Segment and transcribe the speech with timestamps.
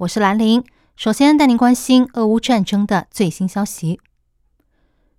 [0.00, 0.64] 我是兰玲。
[0.96, 4.00] 首先带您关心俄乌战争的最新消息。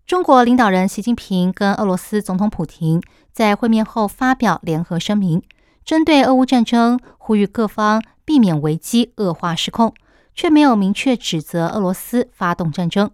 [0.07, 2.99] 中国领导人习近平跟俄罗斯总统普京
[3.31, 5.43] 在会面后发表联合声明，
[5.85, 9.93] 针对俄乌战争，呼吁各方避免危机恶化失控，
[10.33, 13.11] 却没有明确指责俄罗斯发动战争。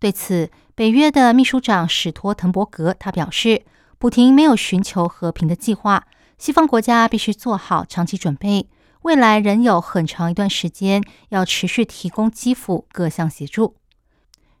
[0.00, 3.62] 对此，北约的秘书长史托滕伯格他表示，
[3.98, 8.68] 普京没有寻求和平的计划，西方国家必须做好长期准备，
[9.04, 13.76] 未来仍有很长一段时间要持续提供基辅各项协助。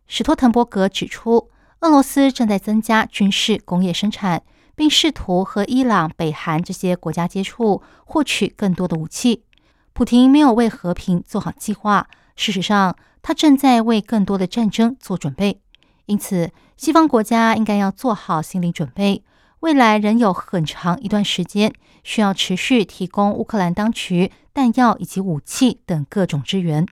[0.06, 1.50] 史托滕伯格指出。
[1.80, 4.42] 俄罗斯正在增加军事工业生产，
[4.74, 9.44] 并试图和伊朗、北韩这些国家接触，获取更多的武器。
[9.92, 15.60] 普京没有为和平做好计划，事实上，他正在为更多的战争做准备。
[16.06, 19.22] 因此，西方国家应该要做好心理准备，
[19.64, 26.86] 未来仍有很长一段时间需要持续提供乌克兰当局弹药以及武器等各种支援。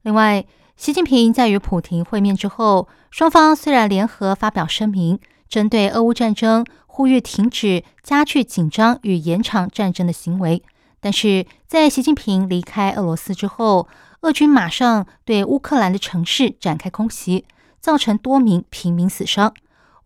[0.00, 0.46] 另外，
[0.78, 10.62] 习近平在与普京会面之后，双方虽然联合发表声明，针对俄乌战争呼吁停止加剧紧张与延长战争的行为，
[11.00, 13.86] 但是在习近平离开俄罗斯之后，
[14.22, 17.44] 俄军马上对乌克兰的城市展开空袭，
[17.78, 19.52] 造成多名平民死伤。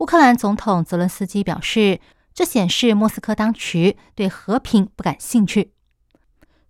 [0.03, 2.01] 乌克兰总统泽伦斯基表示，
[2.35, 5.71] 这显示莫斯科当局对和平不感兴趣。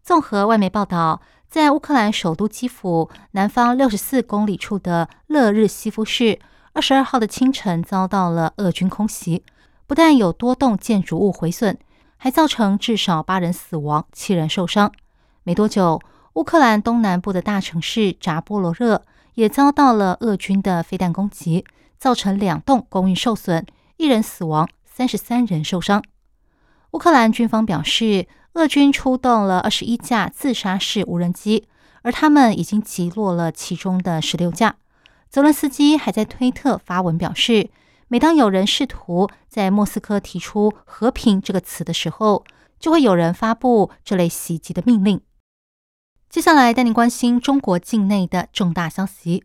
[0.02, 1.22] 综合外媒报道。
[1.48, 6.38] 在乌克兰首都基辅南方六十四公里处的勒日西夫市，
[6.72, 9.44] 二十二号的清晨遭到了俄军空袭，
[9.87, 11.78] 不但有多栋建筑物毁损，
[12.16, 14.91] 还造成至少八人死亡、七人受伤。
[15.43, 16.00] 没多久，
[16.34, 19.04] 乌克兰东南部的大城市扎波罗热
[19.34, 21.66] 也遭到了俄军的飞弹攻击，
[22.02, 23.64] 造成两栋公寓受损，
[23.96, 26.02] 一人死亡，三十三人受伤。
[26.90, 28.26] 乌克兰军方表示。
[28.54, 31.66] 俄军出动了二十一架自杀式无人机，
[32.02, 34.76] 而他们已经击落了其中的十六架。
[35.30, 37.70] 泽伦斯基还在推特发文表示，
[38.08, 42.44] 每当有人试图在莫斯科提出“和平”这个词的时候，
[42.78, 45.22] 就会有人发布这类袭击的命令。
[46.28, 49.42] 接下来带您关心中国境内的重大消息：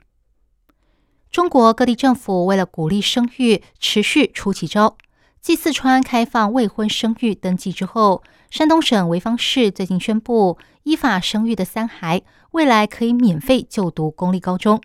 [1.31, 4.97] 中国各地政府为了鼓励生育，持续出奇招。
[5.41, 12.21] 继四川开放未婚生育登记之后，山东省潍坊市最近宣布，依法生育的三孩
[12.51, 14.81] 未来可以免费就读公立高中。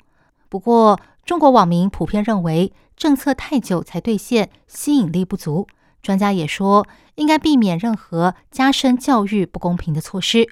[0.48, 5.66] 不过，中国网民普遍认为政策太久才兑现，吸引力不足。
[6.02, 10.46] 专家也说，应该避免任何加深教育不公平的措施。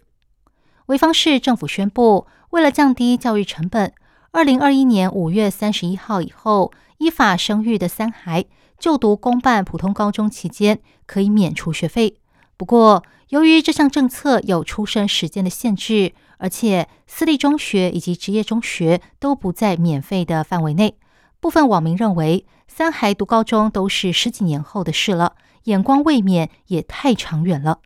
[0.87, 3.93] 潍坊市政府宣布，为了降低教育成本，
[4.33, 8.47] 二零二一年五月三十一号以后，依法生育的三孩。
[8.79, 12.15] 就读公办普通高中期间可以免除学费，
[12.57, 20.95] 不过由于这项政策有出生时间的限制，而且私立中学以及职业中学都不在免费的范围内，
[21.41, 27.81] 部分网民认为三孩读高中都是十几年后的事了，眼光未免也太长远了。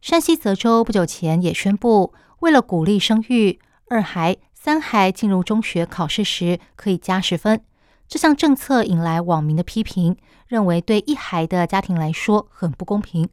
[0.00, 7.60] 山西泽州不久前也宣布，为了鼓励生育，二孩、三孩进入中学考试时可以加十分。
[8.08, 10.16] 这项政策引来网民的批评，
[10.48, 13.28] 认为对一孩的家庭来说很不公平。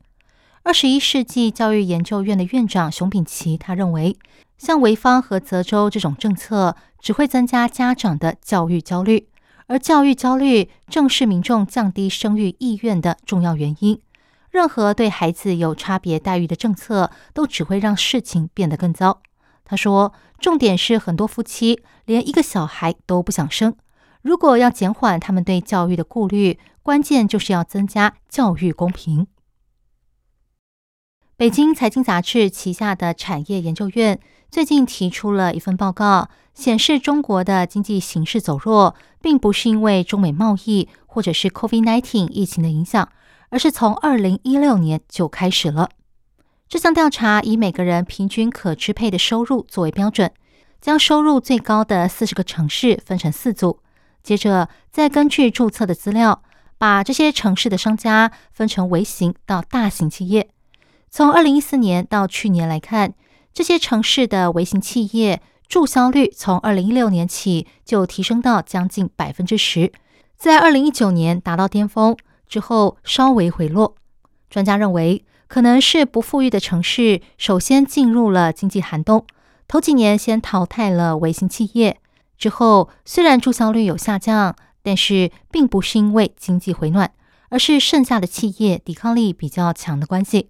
[0.63, 4.17] 二十一世纪教育研究院的院长熊丙奇他认为，
[4.57, 9.29] 像潍坊和泽州这种政策只会增加家长的教育焦虑，
[9.67, 13.97] 而教育焦虑正是民众降低生育意愿的重要原因。
[14.49, 19.21] 任何对孩子有差别待遇的政策，都只会让事情变得更糟。
[19.71, 23.73] 他说，重点是很多夫妻连一个小孩都不想生。
[24.21, 29.27] 如果要减缓他们对教育的顾虑，关键就是要增加教育公平。
[31.37, 34.19] 北京财经杂志旗下的产业研究院
[34.49, 43.07] 最近提出了一份报告，显示中国的经济形势走弱，并不是因为中美贸易或者是 COVID-19 疫情的影响，
[43.47, 45.91] 而是从二零一六年就开始了。
[46.71, 50.31] 这项调查以每个人平均可支配的收入作为标准，
[50.79, 53.81] 将收入最高的四十个城市分成四组。
[54.23, 56.41] 接着，再根据注册的资料，
[56.77, 60.47] 把这些城市的商家分成微型到大型企业。
[61.09, 63.15] 从二零一四年到去年来看，
[63.53, 69.91] 这些城市的微型企业注销率从二零一六年起就提升到将近百分之十，
[70.37, 72.15] 在二零一九年达到巅峰
[72.47, 73.97] 之后稍微回落。
[74.49, 79.25] 专家认为，可能是不富裕的城市首先进入了经济寒冬，
[79.67, 81.99] 头几年先淘汰了微型企业，
[82.37, 87.11] 之后虽然注销率有下降，但是并不是因为经济回暖，
[87.49, 90.47] 而是剩下的企业抵抗力比较强的关系。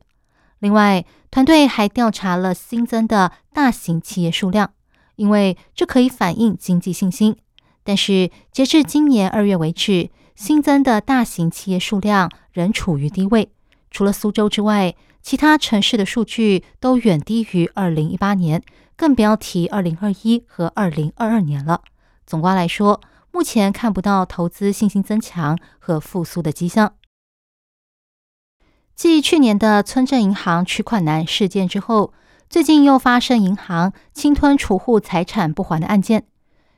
[0.59, 4.69] 另外，团队还调查了新增的大型企业数量。
[5.15, 7.35] 因为这可以反映经济信心，
[7.83, 13.49] 但是截至今年二月为止，新增的大型企业数量仍处于低位。
[13.91, 18.63] 除了苏州之外，其他城市的数据都远低于二零一八年，
[18.95, 21.81] 更不要提二零二一和二零二二年了。
[22.25, 22.99] 总观来说，
[23.31, 26.95] 目前看不到投资信心增强和复苏的迹象。
[28.95, 32.13] 继去年的村镇银行取款难事件之后。
[32.51, 36.25] 最近又发生银行侵吞储户财产不还的案件。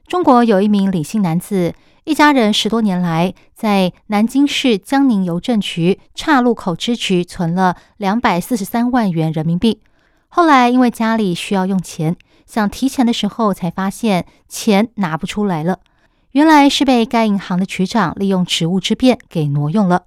[0.08, 1.74] 中国有一名李姓男子，
[2.04, 9.82] 一家人十多年来在南京市江宁邮政局岔路口支局存了两百四十三万元人民币。
[10.28, 12.16] 后来因为家里需要用钱，
[12.46, 15.80] 想提钱的时候才发现钱拿不出来了。
[16.32, 20.04] 原来是被该银行的局长利用职务之便给挪用了。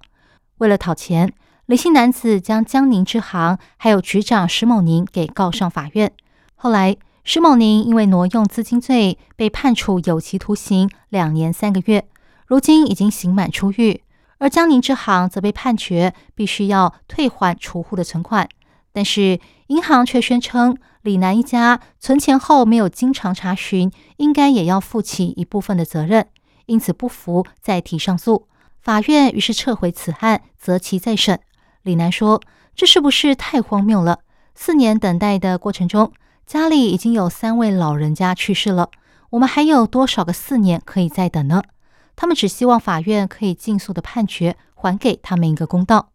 [0.59, 1.33] 为了讨钱。
[1.67, 6.13] 李姓男子将江宁支行还有局长石某宁给告上法院。
[6.55, 6.95] 后来，
[7.29, 12.07] 施某宁因为挪用资金罪被判处有期徒刑两年三个月，
[12.45, 14.01] 如今已经刑满出狱。
[14.37, 18.47] 而江宁支行则被判决必须要退还储户的存款，
[18.93, 26.27] 但是银行却宣称李楠一家存钱后没有经常查询，应该也要负起一部分的责任，
[26.67, 28.47] 因此不服再提上诉。
[28.79, 31.37] 法院于是撤回此案，择期再审。
[31.81, 32.41] 李楠说
[32.73, 34.19] ：“这是不是太荒谬了？
[34.55, 36.13] 四年等待的过程中，
[36.47, 38.89] 家里已经有三位老人家去世了，
[39.31, 41.61] 我们还有多少个四年可以再等呢？
[42.15, 46.13] 他们只希望法院可以尽速的判决，还给他们一个公道。”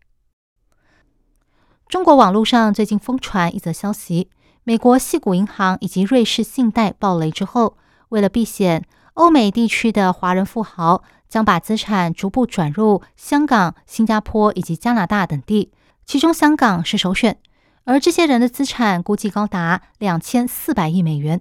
[1.86, 4.30] 中国网络上最近疯传一则消息：
[4.64, 7.76] 美国系谷银行以及瑞士信贷暴雷之后，
[8.08, 11.04] 为了避险，欧美地区的华人富豪。
[11.28, 15.72] 将把资产逐步转入香港、新加坡以及加拿大等地，
[16.04, 17.38] 其中香港是首选。
[17.84, 21.40] 而这些人的资产估计高达两千四百亿美元。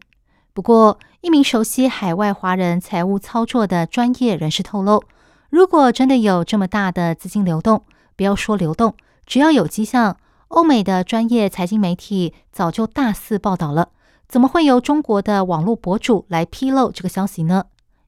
[0.53, 5.03] 不过，一名熟悉海外华人财务操作的专业人士透露，
[5.49, 7.83] 如果真的有这么大的资金流动，
[8.15, 8.95] 不要说流动，
[9.25, 10.17] 只要有迹象，
[10.47, 13.89] 欧美的专业财经媒体早就大肆报道了。
[14.27, 17.65] 怎么会由中国的网络博主来披露这个消息呢？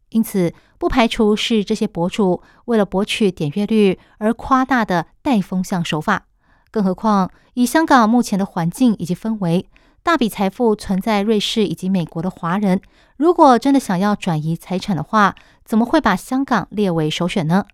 [0.10, 6.26] 因此，不排除是这些博主为了博取点阅率而夸大的带风向手法。
[6.74, 9.68] 更何况，以香港目前的环境以及氛围，
[10.02, 12.81] 大笔财富存在瑞士以及美国的华人，
[13.16, 17.66] 如果真的想要转移财产的话，怎么会把香港列为首选呢？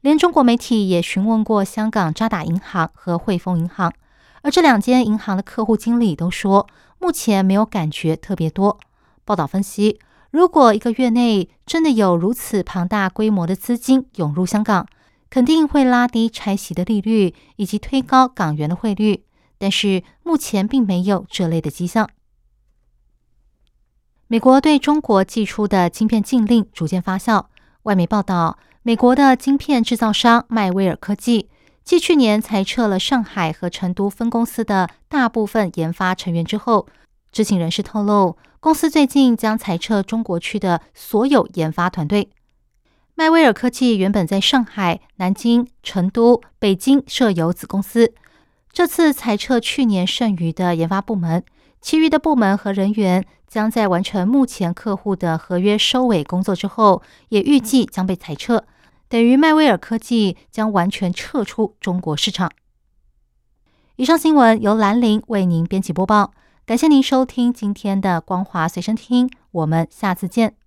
[0.00, 3.92] 连中国媒体也询问过香港渣打银行和汇丰银行，
[4.42, 6.66] 而这两间银行的客户经理都说，
[6.98, 8.80] 目前没有感觉特别多。
[9.24, 10.00] 报道分析。
[10.32, 14.84] 如果一个月内真的有如此庞大规模的资金涌入香港，
[15.34, 19.24] 肯定会拉低拆息的利率以及推高港元的汇率。
[19.58, 22.08] 但是目前并没有这类的迹象。
[24.28, 27.46] 美国对中国寄出的晶片禁令逐渐发酵。
[27.82, 31.48] 外媒报道，美国的晶片制造商迈威尔科技
[31.82, 36.86] 继去年裁撤了上海和成都分公司的大部分研发成员之后。
[37.32, 42.30] 知情人士透露，公司最近将裁撤中国区的所有研发团队。
[43.16, 48.12] 迈威尔科技原本在上海、南京、成都、北京设有子公司，
[48.72, 51.44] 这次裁撤去年剩余的研发部门，
[51.80, 58.64] 其余的部门和人员将在完成目前客户的合约收尾工作之后，也预计将被裁撤，
[59.08, 62.50] 等于迈威尔科技将完全撤出中国市场。
[63.94, 66.32] 以上新闻由兰陵为您编辑播报。
[66.66, 70.56] 感谢您收听今天的光华随身听，我们下次见。